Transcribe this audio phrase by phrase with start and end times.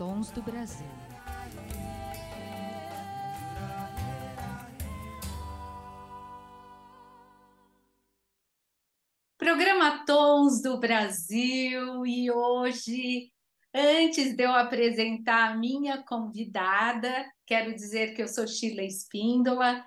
[0.00, 0.86] Tons do Brasil.
[9.36, 13.30] Programa Tons do Brasil e hoje,
[13.74, 19.84] antes de eu apresentar a minha convidada, quero dizer que eu sou Sheila Espíndola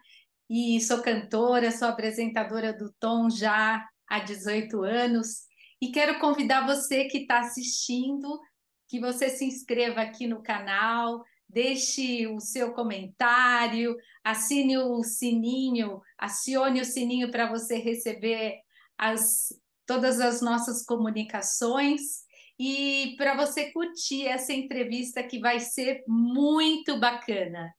[0.48, 5.48] e sou cantora, sou apresentadora do Tom já há 18 anos
[5.82, 8.40] e quero convidar você que está assistindo
[8.88, 16.82] que você se inscreva aqui no canal, deixe o seu comentário, assine o sininho, acione
[16.82, 18.60] o sininho para você receber
[18.98, 19.50] as,
[19.86, 22.24] todas as nossas comunicações
[22.60, 27.74] e para você curtir essa entrevista que vai ser muito bacana.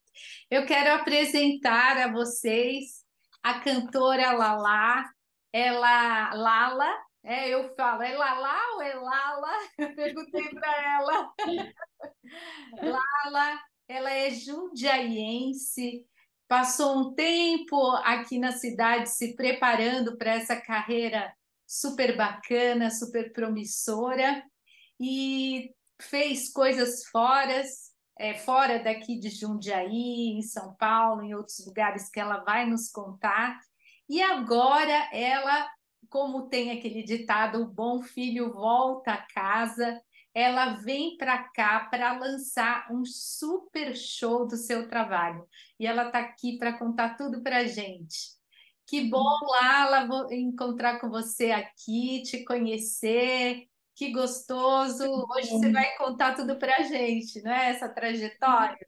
[0.51, 3.05] Eu quero apresentar a vocês
[3.43, 5.05] a cantora Lala,
[5.53, 6.91] ela Lala,
[7.25, 9.53] é, eu falo, é Lala ou é Lala?
[9.79, 11.33] Eu perguntei para ela.
[12.83, 16.07] Lala, ela é jundiaiense,
[16.47, 21.35] passou um tempo aqui na cidade se preparando para essa carreira
[21.67, 24.45] super bacana, super promissora
[25.01, 27.63] e fez coisas fora,
[28.19, 32.91] é, fora daqui de Jundiaí, em São Paulo, em outros lugares que ela vai nos
[32.91, 33.59] contar.
[34.09, 35.67] E agora ela
[36.09, 40.01] como tem aquele ditado, o bom filho volta a casa,
[40.35, 45.47] ela vem para cá para lançar um super show do seu trabalho.
[45.79, 48.35] E ela está aqui para contar tudo para a gente.
[48.87, 53.67] Que bom, Lala, vou encontrar com você aqui, te conhecer.
[53.95, 55.05] Que gostoso.
[55.31, 57.71] Hoje você vai contar tudo para a gente, não é?
[57.71, 58.87] Essa trajetória.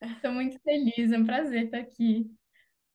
[0.00, 2.30] Estou muito feliz, é um prazer estar aqui.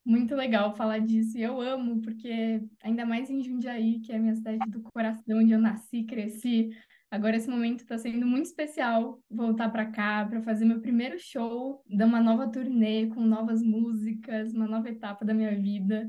[0.08, 1.38] Muito legal falar disso.
[1.38, 5.38] E eu amo, porque ainda mais em Jundiaí, que é a minha cidade do coração,
[5.38, 6.70] onde eu nasci, cresci.
[7.12, 11.84] Agora esse momento está sendo muito especial voltar para cá para fazer meu primeiro show,
[11.90, 16.08] dar uma nova turnê com novas músicas, uma nova etapa da minha vida.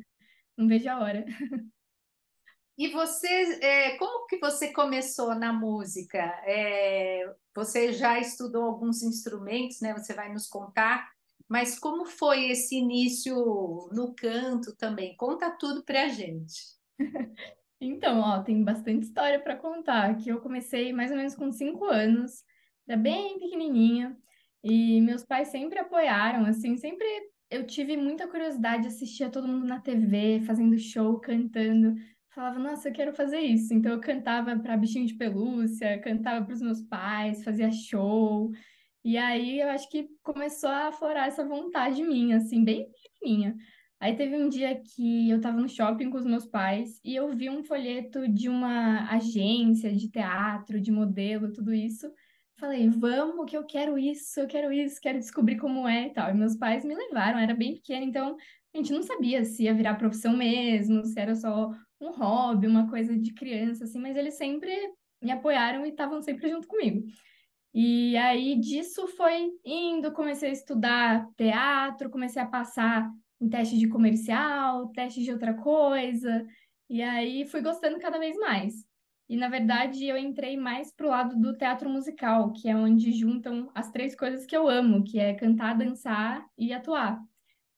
[0.57, 1.25] Não vejo a hora.
[2.79, 6.21] E você, é, como que você começou na música?
[6.47, 9.93] É, você já estudou alguns instrumentos, né?
[9.95, 11.11] Você vai nos contar.
[11.49, 13.35] Mas como foi esse início
[13.93, 15.17] no canto também?
[15.17, 16.77] Conta tudo para a gente.
[17.81, 20.17] Então, ó, tem bastante história para contar.
[20.17, 22.43] Que eu comecei mais ou menos com cinco anos,
[22.89, 24.17] era bem pequenininha,
[24.65, 27.07] e meus pais sempre apoiaram, assim, sempre
[27.51, 31.95] eu tive muita curiosidade, assistia todo mundo na TV, fazendo show, cantando.
[32.31, 33.73] Falava, nossa, eu quero fazer isso.
[33.73, 38.51] Então eu cantava para bichinho de pelúcia, cantava para os meus pais, fazia show.
[39.09, 43.57] E aí eu acho que começou a aflorar essa vontade minha, assim, bem pequenininha.
[43.99, 47.35] Aí teve um dia que eu tava no shopping com os meus pais e eu
[47.35, 52.07] vi um folheto de uma agência de teatro, de modelo, tudo isso.
[52.61, 56.29] Falei, vamos, que eu quero isso, eu quero isso, quero descobrir como é e tal.
[56.31, 58.37] E meus pais me levaram, era bem pequena, então
[58.75, 62.91] a gente não sabia se ia virar profissão mesmo, se era só um hobby, uma
[62.91, 64.71] coisa de criança, assim, mas eles sempre
[65.23, 67.07] me apoiaram e estavam sempre junto comigo.
[67.81, 73.09] E aí disso foi indo, comecei a estudar teatro, comecei a passar
[73.41, 76.45] em teste de comercial, teste de outra coisa,
[76.91, 78.85] e aí fui gostando cada vez mais.
[79.29, 83.71] E na verdade eu entrei mais pro lado do teatro musical, que é onde juntam
[83.73, 87.23] as três coisas que eu amo, que é cantar, dançar e atuar.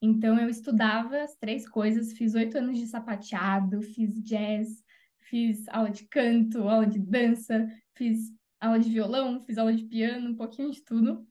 [0.00, 4.82] Então eu estudava as três coisas, fiz oito anos de sapateado, fiz jazz,
[5.18, 10.30] fiz aula de canto, aula de dança, fiz aula de violão, fiz aula de piano,
[10.30, 11.26] um pouquinho de tudo.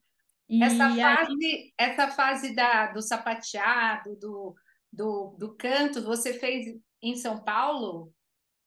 [0.47, 1.73] E essa fase, aí...
[1.77, 4.55] essa fase da, do sapateado, do,
[4.91, 6.65] do, do canto, você fez
[7.01, 8.11] em São Paulo?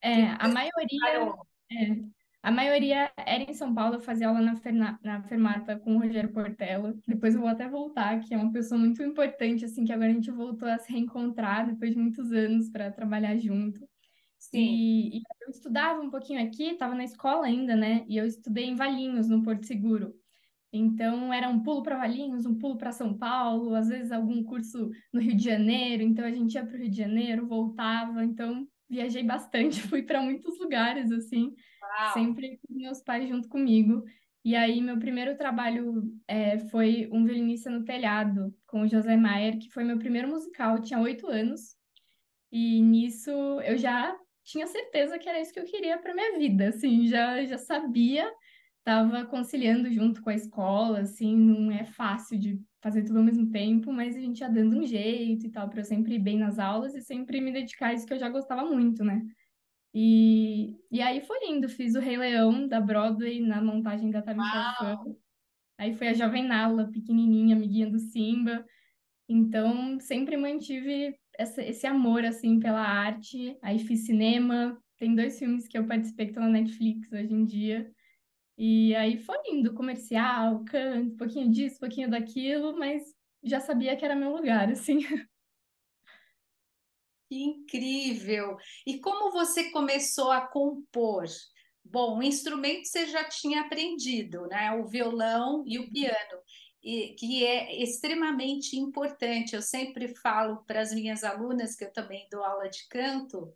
[0.00, 1.34] É, a maioria.
[1.70, 2.12] É,
[2.42, 6.00] a maioria era em São Paulo, eu fazia aula na, Ferna, na Fermata com o
[6.00, 6.92] Rogério Portela.
[7.06, 10.14] Depois eu vou até voltar, que é uma pessoa muito importante, assim, que agora a
[10.14, 13.88] gente voltou a se reencontrar depois de muitos anos para trabalhar junto.
[14.50, 14.58] Sim.
[14.58, 18.04] E, e, eu estudava um pouquinho aqui, estava na escola ainda, né?
[18.08, 20.14] E eu estudei em Valinhos, no Porto Seguro.
[20.72, 24.90] Então, era um pulo para Valinhos, um pulo para São Paulo, às vezes algum curso
[25.12, 26.02] no Rio de Janeiro.
[26.02, 28.24] Então, a gente ia para o Rio de Janeiro, voltava.
[28.24, 32.12] Então, viajei bastante, fui para muitos lugares, assim, Uau.
[32.14, 34.02] sempre com meus pais junto comigo.
[34.44, 39.56] E aí, meu primeiro trabalho é, foi um violinista no telhado, com o José Maier,
[39.56, 40.76] que foi meu primeiro musical.
[40.76, 41.76] Eu tinha oito anos.
[42.50, 43.30] E nisso
[43.62, 44.14] eu já
[44.44, 48.30] tinha certeza que era isso que eu queria para minha vida, assim, já, já sabia,
[48.78, 53.50] estava conciliando junto com a escola, assim, não é fácil de fazer tudo ao mesmo
[53.50, 56.36] tempo, mas a gente ia dando um jeito e tal, para eu sempre ir bem
[56.38, 59.22] nas aulas e sempre me dedicar a isso que eu já gostava muito, né?
[59.94, 64.40] E, e aí foi indo, fiz o Rei Leão da Broadway na montagem da Tammy
[64.40, 65.14] Fairfan.
[65.78, 68.64] Aí foi a Jovem Nala, pequenininha, amiguinha do Simba.
[69.28, 73.56] Então, sempre mantive essa, esse amor, assim, pela arte.
[73.60, 74.80] Aí fiz cinema.
[74.96, 77.92] Tem dois filmes que eu participei que estão na Netflix hoje em dia.
[78.56, 83.02] E aí foi indo, comercial, canto, um pouquinho disso, pouquinho daquilo, mas
[83.42, 84.98] já sabia que era meu lugar, assim.
[87.28, 88.58] Que incrível!
[88.86, 91.24] E como você começou a compor?
[91.82, 94.70] Bom, o instrumento você já tinha aprendido, né?
[94.72, 96.42] O violão e o piano,
[96.82, 99.54] e, que é extremamente importante.
[99.54, 103.54] Eu sempre falo para as minhas alunas, que eu também dou aula de canto,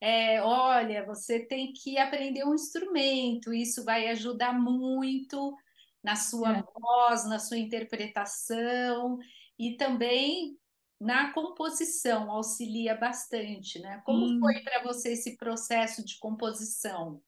[0.00, 5.56] é, olha, você tem que aprender um instrumento, isso vai ajudar muito
[6.02, 6.62] na sua é.
[6.62, 9.18] voz, na sua interpretação
[9.58, 10.58] e também
[11.00, 14.00] na composição, auxilia bastante, né?
[14.04, 14.40] Como Sim.
[14.40, 17.20] foi para você esse processo de composição?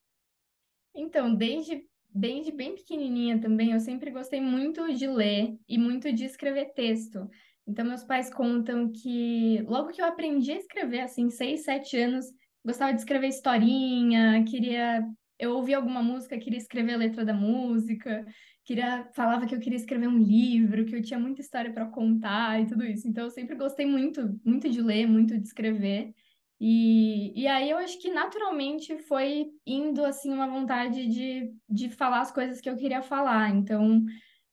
[0.94, 6.24] Então, desde, desde bem pequenininha também, eu sempre gostei muito de ler e muito de
[6.24, 7.28] escrever texto.
[7.66, 12.26] Então, meus pais contam que logo que eu aprendi a escrever, assim, seis, sete anos,
[12.64, 15.06] gostava de escrever historinha, queria.
[15.38, 18.26] Eu ouvia alguma música, queria escrever a letra da música,
[18.64, 22.60] queria falava que eu queria escrever um livro, que eu tinha muita história para contar
[22.60, 23.06] e tudo isso.
[23.06, 26.12] Então, eu sempre gostei muito, muito de ler, muito de escrever.
[26.60, 32.20] E, e aí eu acho que naturalmente foi indo assim uma vontade de, de falar
[32.20, 33.50] as coisas que eu queria falar.
[33.50, 34.04] Então,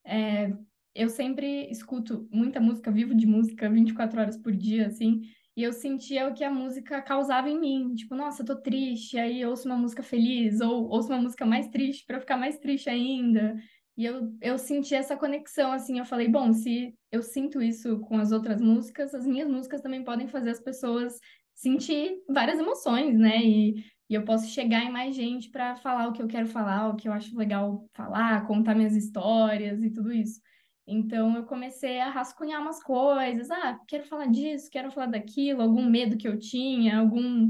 [0.05, 0.53] é,
[0.93, 5.21] eu sempre escuto muita música, vivo de música 24 horas por dia, assim,
[5.57, 7.95] e eu sentia o que a música causava em mim.
[7.95, 11.67] Tipo, nossa, eu tô triste, aí ouço uma música feliz, ou ouço uma música mais
[11.69, 13.55] triste para ficar mais triste ainda.
[13.97, 18.17] E eu, eu senti essa conexão, assim, eu falei, bom, se eu sinto isso com
[18.17, 21.17] as outras músicas, as minhas músicas também podem fazer as pessoas
[21.55, 23.43] sentir várias emoções, né?
[23.43, 26.89] E, e eu posso chegar em mais gente para falar o que eu quero falar,
[26.89, 30.39] o que eu acho legal falar, contar minhas histórias e tudo isso.
[30.87, 35.89] Então eu comecei a rascunhar umas coisas, ah, quero falar disso, quero falar daquilo, algum
[35.89, 37.49] medo que eu tinha, algum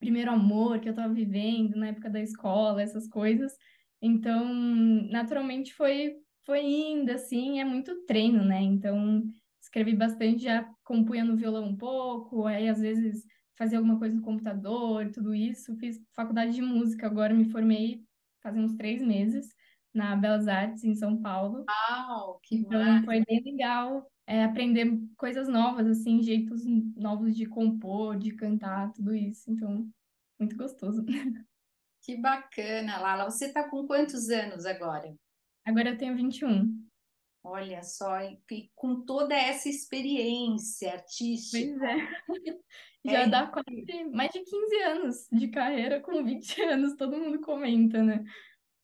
[0.00, 3.52] primeiro amor que eu estava vivendo na época da escola, essas coisas.
[4.00, 4.44] Então,
[5.10, 8.60] naturalmente foi foi indo assim, é muito treino, né?
[8.60, 9.22] Então,
[9.60, 13.24] escrevi bastante, já compunha no violão um pouco, aí às vezes
[13.56, 15.76] fazia alguma coisa no computador, tudo isso.
[15.76, 18.04] Fiz faculdade de música, agora me formei
[18.42, 19.54] faz uns três meses
[19.94, 21.64] na Belas Artes, em São Paulo.
[21.68, 23.04] Uau, que então massa.
[23.04, 26.64] foi bem legal é, aprender coisas novas, assim, jeitos
[26.96, 29.50] novos de compor, de cantar, tudo isso.
[29.50, 29.88] Então,
[30.38, 31.04] muito gostoso.
[32.04, 33.30] Que bacana, Lala.
[33.30, 35.14] Você está com quantos anos agora?
[35.64, 36.84] Agora eu tenho 21.
[37.44, 41.88] Olha só, e com toda essa experiência artística.
[42.26, 42.58] Pois é.
[43.04, 43.28] Já é.
[43.28, 48.24] dá quase mais de 15 anos de carreira com 20 anos, todo mundo comenta, né?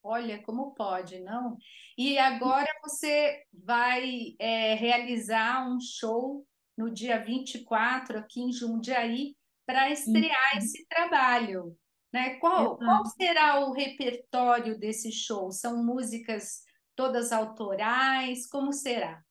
[0.02, 1.56] Olha, como pode, não?
[1.96, 6.44] E agora você vai é, realizar um show
[6.76, 11.76] no dia 24 aqui em Jundiaí para estrear esse trabalho.
[12.12, 12.36] Né?
[12.36, 15.52] Qual, qual será o repertório desse show?
[15.52, 16.62] São músicas
[16.98, 18.44] todas autorais?
[18.48, 19.22] Como será?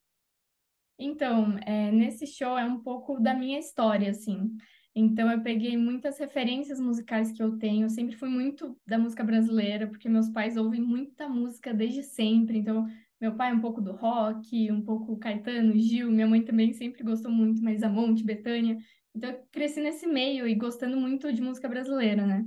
[0.97, 4.55] Então, é, nesse show é um pouco da minha história, assim.
[4.95, 7.83] Então, eu peguei muitas referências musicais que eu tenho.
[7.85, 12.57] Eu sempre fui muito da música brasileira, porque meus pais ouvem muita música desde sempre.
[12.57, 12.87] Então,
[13.19, 16.09] meu pai é um pouco do rock, um pouco Caetano, Gil.
[16.09, 18.77] Minha mãe também sempre gostou muito, mas a Monte, Betânia.
[19.13, 22.45] Então, eu cresci nesse meio e gostando muito de música brasileira, né?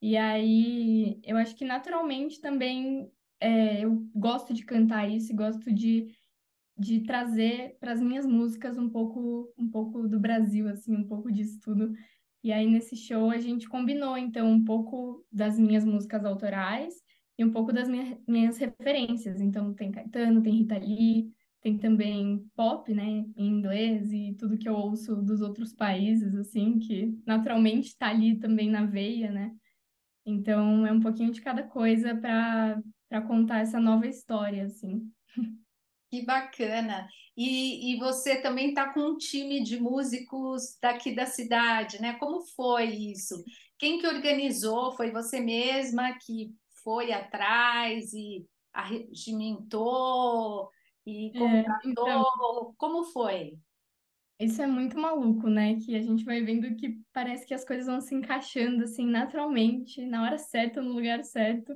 [0.00, 3.10] E aí, eu acho que naturalmente também
[3.40, 6.14] é, eu gosto de cantar isso e gosto de,
[6.78, 11.32] de trazer para as minhas músicas um pouco, um pouco do Brasil, assim, um pouco
[11.32, 11.92] disso tudo.
[12.44, 16.94] E aí nesse show a gente combinou, então, um pouco das minhas músicas autorais
[17.38, 19.40] e um pouco das minhas, minhas referências.
[19.40, 21.30] Então, tem Caetano, tem Rita Lee,
[21.62, 26.78] tem também pop, né, em inglês e tudo que eu ouço dos outros países, assim,
[26.78, 29.52] que naturalmente está ali também na veia, né?
[30.24, 35.12] Então, é um pouquinho de cada coisa para para contar essa nova história, assim.
[36.10, 37.08] Que bacana!
[37.36, 42.14] E, e você também está com um time de músicos daqui da cidade, né?
[42.14, 43.42] Como foi isso?
[43.78, 44.92] Quem que organizou?
[44.92, 50.70] Foi você mesma que foi atrás e arregimentou
[51.06, 52.08] e contratou?
[52.08, 53.58] É, então, Como foi?
[54.38, 55.76] Isso é muito maluco, né?
[55.76, 60.04] Que a gente vai vendo que parece que as coisas vão se encaixando assim naturalmente,
[60.06, 61.72] na hora certa, no lugar certo.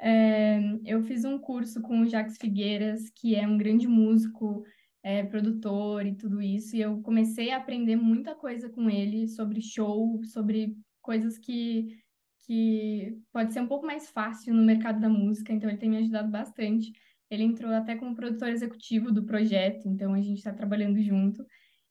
[0.00, 4.64] É, eu fiz um curso com o Jacques Figueiras, que é um grande músico,
[5.02, 9.60] é, produtor e tudo isso, e eu comecei a aprender muita coisa com ele sobre
[9.60, 11.98] show, sobre coisas que,
[12.46, 15.98] que pode ser um pouco mais fácil no mercado da música, então ele tem me
[15.98, 16.92] ajudado bastante.
[17.30, 21.46] Ele entrou até como produtor executivo do projeto, então a gente está trabalhando junto.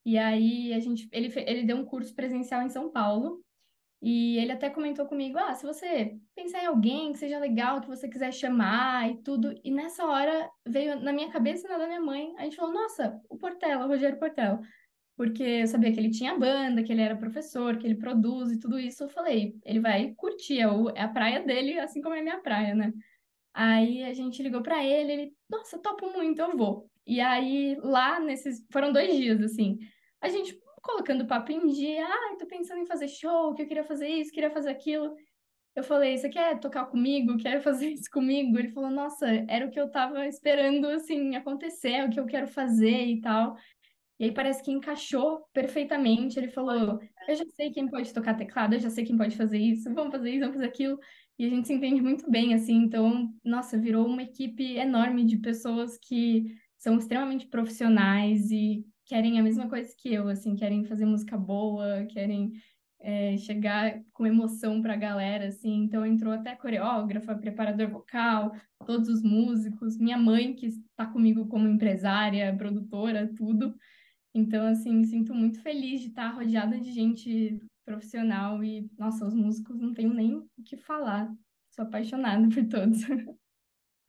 [0.06, 3.42] E aí a gente, ele, ele deu um curso presencial em São Paulo.
[4.02, 7.88] E ele até comentou comigo: ah, se você pensar em alguém que seja legal, que
[7.88, 9.54] você quiser chamar e tudo.
[9.64, 12.34] E nessa hora veio na minha cabeça e na da minha mãe.
[12.38, 14.60] A gente falou: nossa, o Portela, o Rogério Portela.
[15.18, 18.60] Porque eu sabia que ele tinha banda, que ele era professor, que ele produz e
[18.60, 19.04] tudo isso.
[19.04, 22.40] Eu falei: ele vai curtir, é, é a praia dele, assim como é a minha
[22.40, 22.94] praia, né?
[23.54, 26.90] Aí a gente ligou para ele, ele, nossa, topo muito, eu vou.
[27.06, 29.80] E aí lá nesses, foram dois dias, assim,
[30.22, 33.84] a gente colocando papo em dia, ah, tô pensando em fazer show, que eu queria
[33.84, 35.16] fazer isso, queria fazer aquilo.
[35.76, 37.38] Eu falei, você quer tocar comigo?
[37.38, 38.58] Quer fazer isso comigo?
[38.58, 42.26] Ele falou, nossa, era o que eu tava esperando, assim, acontecer, é o que eu
[42.26, 43.56] quero fazer e tal.
[44.20, 46.38] E aí parece que encaixou perfeitamente.
[46.38, 49.58] Ele falou, eu já sei quem pode tocar teclado, eu já sei quem pode fazer
[49.58, 51.00] isso, vamos fazer isso, vamos fazer aquilo.
[51.38, 52.76] E a gente se entende muito bem, assim.
[52.76, 59.44] Então, nossa, virou uma equipe enorme de pessoas que são extremamente profissionais e querem a
[59.44, 62.54] mesma coisa que eu, assim, querem fazer música boa, querem
[63.00, 65.84] é, chegar com emoção para a galera, assim.
[65.84, 71.68] Então entrou até coreógrafa, preparador vocal, todos os músicos, minha mãe que está comigo como
[71.68, 73.76] empresária, produtora, tudo.
[74.32, 79.80] Então, assim, sinto muito feliz de estar rodeada de gente profissional e, nossa, os músicos
[79.80, 81.34] não tenho nem o que falar.
[81.72, 83.00] Sou apaixonada por todos.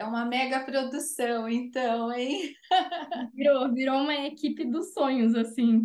[0.00, 2.54] É uma mega produção, então, hein?
[3.34, 5.82] Virou, virou uma equipe dos sonhos, assim.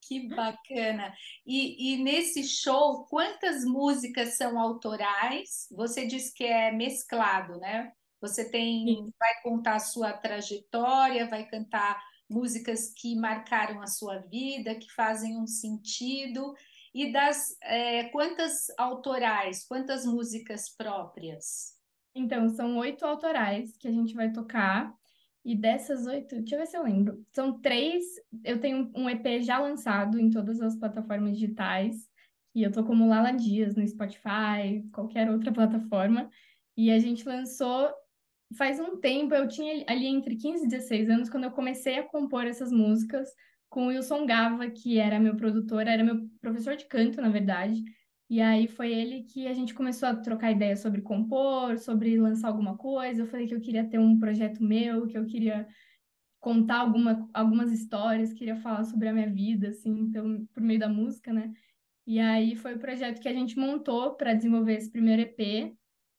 [0.00, 1.12] Que bacana.
[1.44, 5.68] E, e nesse show, quantas músicas são autorais?
[5.72, 7.92] Você disse que é mesclado, né?
[8.18, 9.12] Você tem, Sim.
[9.18, 15.36] vai contar a sua trajetória, vai cantar músicas que marcaram a sua vida, que fazem
[15.38, 16.54] um sentido.
[16.94, 21.81] E das é, quantas autorais, quantas músicas próprias?
[22.14, 24.94] Então, são oito autorais que a gente vai tocar.
[25.44, 27.24] E dessas oito, deixa eu ver se eu lembro.
[27.32, 28.04] São três.
[28.44, 32.08] Eu tenho um EP já lançado em todas as plataformas digitais.
[32.54, 36.30] E eu tô como Lala Dias no Spotify, qualquer outra plataforma.
[36.76, 37.90] E a gente lançou
[38.56, 39.34] faz um tempo.
[39.34, 43.28] Eu tinha ali entre 15 e 16 anos quando eu comecei a compor essas músicas
[43.68, 47.82] com o Wilson Gava, que era meu produtor, era meu professor de canto, na verdade.
[48.32, 52.48] E aí foi ele que a gente começou a trocar ideias sobre compor, sobre lançar
[52.48, 53.20] alguma coisa.
[53.20, 55.68] Eu falei que eu queria ter um projeto meu, que eu queria
[56.40, 60.88] contar alguma, algumas histórias, queria falar sobre a minha vida, assim, então, por meio da
[60.88, 61.52] música, né?
[62.06, 65.76] E aí foi o projeto que a gente montou para desenvolver esse primeiro EP.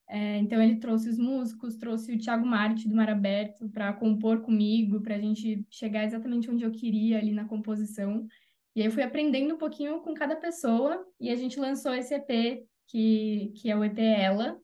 [0.07, 4.43] É, então ele trouxe os músicos, trouxe o Thiago Marte do Mar Aberto para compor
[4.43, 8.27] comigo, para a gente chegar exatamente onde eu queria ali na composição.
[8.75, 12.13] E aí eu fui aprendendo um pouquinho com cada pessoa e a gente lançou esse
[12.15, 14.59] EP, que, que é o EP Ela,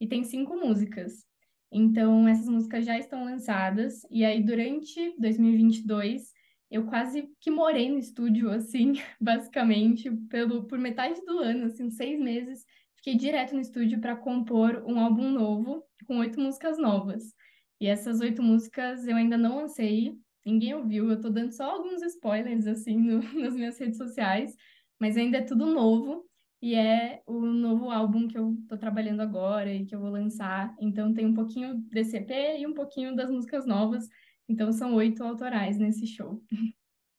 [0.00, 1.24] e tem cinco músicas.
[1.70, 6.32] Então, essas músicas já estão lançadas, e aí durante 2022
[6.70, 12.18] eu quase que morei no estúdio, assim, basicamente, pelo, por metade do ano, assim, seis
[12.18, 12.64] meses,
[12.96, 17.34] fiquei direto no estúdio para compor um álbum novo, com oito músicas novas.
[17.80, 20.14] E essas oito músicas eu ainda não lancei,
[20.44, 21.10] ninguém ouviu.
[21.10, 24.54] Eu tô dando só alguns spoilers, assim, no, nas minhas redes sociais,
[24.98, 26.28] mas ainda é tudo novo.
[26.60, 30.72] E é o novo álbum que eu tô trabalhando agora e que eu vou lançar.
[30.80, 32.30] Então tem um pouquinho desse EP
[32.60, 34.08] e um pouquinho das músicas novas.
[34.48, 36.40] Então são oito autorais nesse show.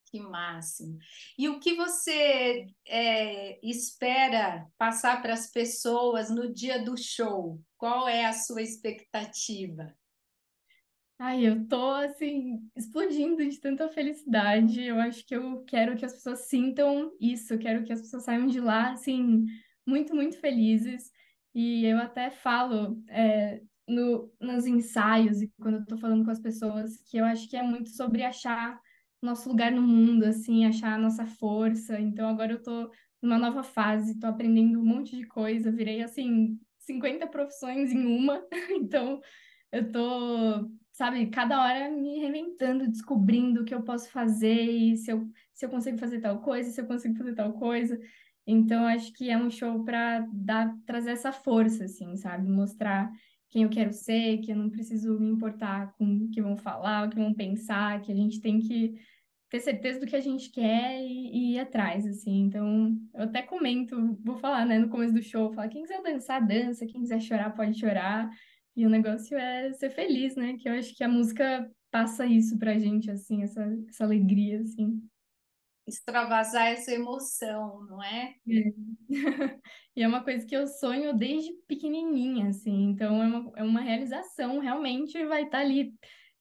[0.06, 0.98] Que máximo.
[1.38, 7.60] E o que você é, espera passar para as pessoas no dia do show?
[7.76, 9.94] Qual é a sua expectativa?
[11.20, 14.82] Ai, eu tô assim, explodindo de tanta felicidade.
[14.84, 18.24] Eu acho que eu quero que as pessoas sintam isso, eu quero que as pessoas
[18.24, 19.46] saiam de lá, assim,
[19.88, 21.12] muito, muito felizes.
[21.54, 26.40] E eu até falo é, no, nos ensaios e quando eu tô falando com as
[26.42, 28.80] pessoas que eu acho que é muito sobre achar
[29.22, 32.00] nosso lugar no mundo, assim, achar a nossa força.
[32.00, 32.92] Então agora eu tô
[33.22, 38.44] numa nova fase, tô aprendendo um monte de coisa, virei assim 50 profissões em uma.
[38.72, 39.22] Então
[39.72, 45.12] eu tô sabe, cada hora me reinventando, descobrindo o que eu posso fazer e se
[45.12, 48.00] eu, se eu consigo fazer tal coisa, se eu consigo fazer tal coisa.
[48.46, 52.48] Então, acho que é um show para dar trazer essa força, assim, sabe?
[52.48, 53.12] Mostrar
[53.50, 57.08] quem eu quero ser, que eu não preciso me importar com o que vão falar,
[57.08, 58.94] o que vão pensar, que a gente tem que
[59.50, 62.42] ter certeza do que a gente quer e, e ir atrás, assim.
[62.42, 66.46] Então, eu até comento, vou falar, né, no começo do show, falar, quem quiser dançar,
[66.46, 68.30] dança, quem quiser chorar, pode chorar.
[68.76, 70.58] E o negócio é ser feliz, né?
[70.58, 75.00] Que eu acho que a música passa isso pra gente, assim, essa, essa alegria, assim.
[75.88, 78.36] extravasar essa emoção, não é?
[78.50, 78.74] é.
[79.96, 83.82] e é uma coisa que eu sonho desde pequenininha, assim, então é uma, é uma
[83.82, 85.94] realização, realmente vai estar tá ali,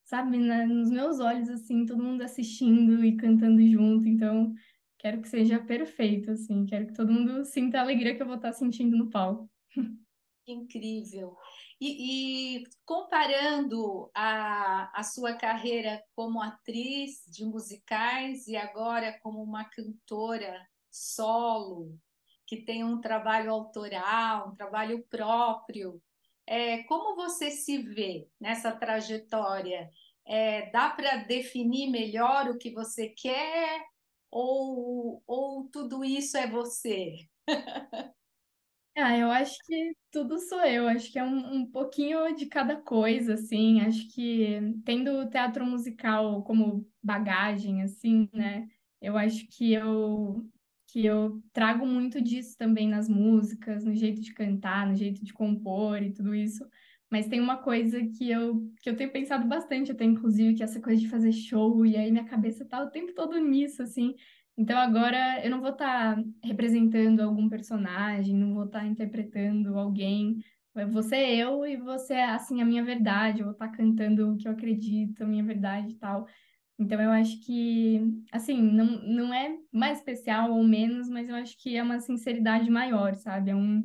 [0.03, 4.51] sabe, na, nos meus olhos, assim, todo mundo assistindo e cantando junto, então
[4.97, 8.37] quero que seja perfeito, assim, quero que todo mundo sinta a alegria que eu vou
[8.37, 9.47] estar tá sentindo no palco.
[10.47, 11.37] Incrível.
[11.85, 19.65] E, e, comparando a, a sua carreira como atriz de musicais e agora como uma
[19.65, 21.99] cantora solo,
[22.47, 26.01] que tem um trabalho autoral, um trabalho próprio,
[26.47, 29.89] é, como você se vê nessa trajetória?
[30.25, 33.85] É, dá para definir melhor o que você quer
[34.31, 37.27] ou, ou tudo isso é você?
[38.95, 42.75] Ah, eu acho que tudo sou eu, acho que é um, um pouquinho de cada
[42.79, 48.67] coisa, assim, acho que tendo o teatro musical como bagagem, assim, né,
[49.01, 50.47] eu acho que eu,
[50.87, 55.33] que eu trago muito disso também nas músicas, no jeito de cantar, no jeito de
[55.33, 56.63] compor e tudo isso,
[57.09, 60.65] mas tem uma coisa que eu, que eu tenho pensado bastante até, inclusive, que é
[60.65, 64.13] essa coisa de fazer show, e aí minha cabeça tá o tempo todo nisso, assim,
[64.57, 69.77] então agora eu não vou estar tá representando algum personagem, não vou estar tá interpretando
[69.77, 70.43] alguém.
[70.91, 73.39] Você é eu e você é assim a minha verdade.
[73.39, 76.27] Eu vou estar tá cantando o que eu acredito, a minha verdade e tal.
[76.79, 81.55] Então eu acho que, assim, não, não é mais especial ou menos, mas eu acho
[81.57, 83.51] que é uma sinceridade maior, sabe?
[83.51, 83.83] É um,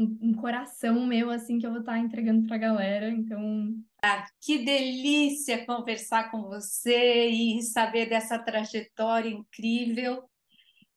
[0.00, 3.10] um, um coração meu, assim, que eu vou estar entregando para a galera.
[3.10, 10.24] Então ah, que delícia conversar com você e saber dessa trajetória incrível.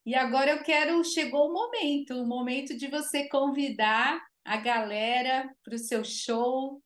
[0.06, 5.74] E agora eu quero, chegou o momento, o momento de você convidar a galera para
[5.74, 6.82] o seu show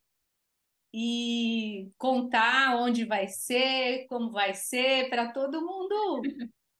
[0.92, 6.22] e contar onde vai ser, como vai ser, para todo mundo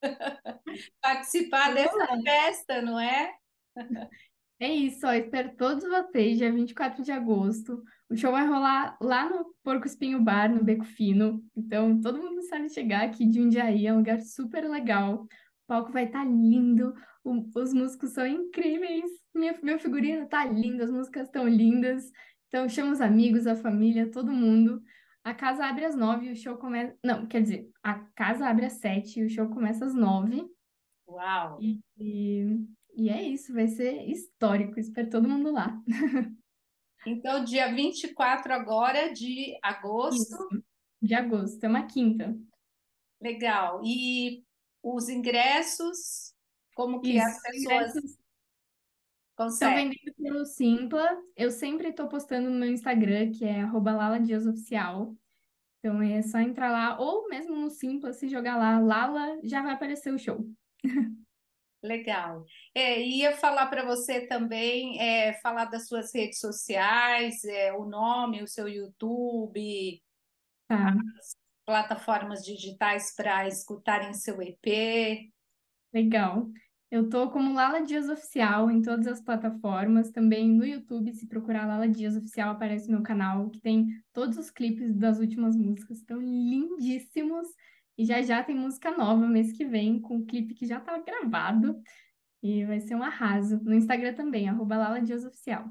[1.01, 3.33] participar dessa festa, não é?
[4.61, 7.81] É isso, ó, espero todos vocês, dia 24 de agosto.
[8.09, 11.41] O show vai rolar lá no Porco Espinho Bar, no Beco Fino.
[11.55, 15.23] Então, todo mundo sabe chegar aqui de Jundiaí, é um lugar super legal.
[15.23, 15.27] O
[15.65, 20.83] palco vai estar tá lindo, o, os músicos são incríveis, minha, meu figurino tá lindo,
[20.83, 22.11] as músicas estão lindas.
[22.49, 24.81] Então, chama os amigos, a família, todo mundo.
[25.23, 26.97] A casa abre às nove e o show começa.
[27.01, 30.45] Não, quer dizer, a casa abre às sete e o show começa às nove.
[31.07, 31.59] Uau!
[31.61, 32.67] E, e
[32.99, 34.79] e é isso, vai ser histórico.
[34.79, 35.81] Espero todo mundo lá.
[37.05, 40.21] Então, dia 24 agora de agosto.
[40.21, 40.63] Isso,
[41.01, 42.37] de agosto, é uma quinta.
[43.21, 43.81] Legal.
[43.85, 44.43] E
[44.83, 46.33] os ingressos,
[46.75, 47.93] como que isso, as pessoas
[49.35, 49.89] conseguem?
[49.91, 51.23] Estão vendendo pelo Simpla.
[51.37, 55.15] Eu sempre estou postando no meu Instagram, que é @lala_dias_oficial.
[55.79, 59.73] Então é só entrar lá, ou mesmo no Simpla, se jogar lá, Lala, já vai
[59.73, 60.45] aparecer o show.
[61.81, 62.45] Legal.
[62.75, 68.43] É, ia falar para você também, é, falar das suas redes sociais, é, o nome,
[68.43, 70.01] o seu YouTube,
[70.67, 70.93] tá.
[71.17, 75.31] as plataformas digitais para escutarem seu EP.
[75.93, 76.49] Legal.
[76.91, 81.67] Eu tô como Lala Dias Oficial em todas as plataformas, também no YouTube, se procurar
[81.67, 86.19] Lala Dias Oficial, aparece meu canal, que tem todos os clipes das últimas músicas, estão
[86.19, 87.47] lindíssimos.
[87.99, 90.97] E já já tem música nova mês que vem, com um clipe que já está
[90.99, 91.83] gravado.
[92.41, 93.61] E vai ser um arraso.
[93.61, 95.65] No Instagram também, arroba Lala Dias Oficial.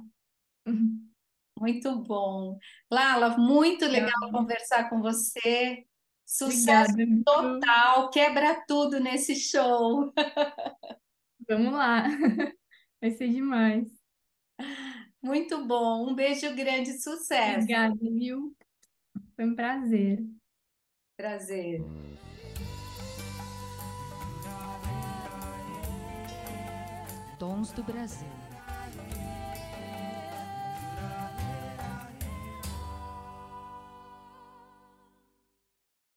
[1.58, 2.58] Muito bom.
[2.90, 4.38] Lala, muito legal Obrigada.
[4.38, 5.86] conversar com você.
[6.26, 7.22] Sucesso Obrigada.
[7.24, 10.12] total, quebra tudo nesse show.
[11.48, 12.04] Vamos lá.
[13.00, 13.88] Vai ser demais.
[15.22, 16.10] Muito bom.
[16.10, 17.60] Um beijo grande, sucesso.
[17.60, 18.54] Obrigada, viu?
[19.34, 20.22] Foi um prazer.
[21.18, 21.82] Prazer.
[27.40, 28.37] Tons do Brasil.